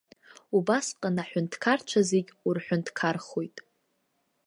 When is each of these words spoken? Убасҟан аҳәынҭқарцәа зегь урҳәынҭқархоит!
Убасҟан 0.57 1.17
аҳәынҭқарцәа 1.23 2.01
зегь 2.09 2.31
урҳәынҭқархоит! 2.47 3.57